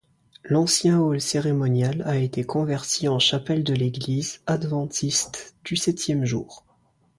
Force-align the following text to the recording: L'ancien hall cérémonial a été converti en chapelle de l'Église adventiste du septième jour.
L'ancien 0.43 0.99
hall 0.99 1.21
cérémonial 1.21 2.01
a 2.07 2.17
été 2.17 2.43
converti 2.43 3.07
en 3.07 3.19
chapelle 3.19 3.63
de 3.63 3.75
l'Église 3.75 4.41
adventiste 4.47 5.53
du 5.63 5.75
septième 5.75 6.25
jour. 6.25 6.65